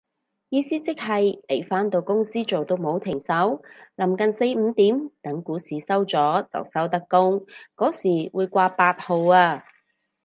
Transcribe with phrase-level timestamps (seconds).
[0.49, 3.61] 意思即係你返到公司做到冇停手，
[3.95, 9.63] 臨近四五點等股市收咗就收得工嗰時會掛八號啊